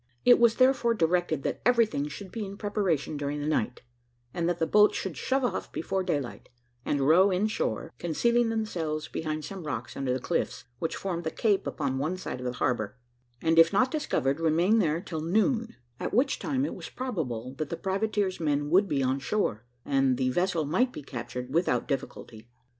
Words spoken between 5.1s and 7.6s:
shove off before daylight, and row in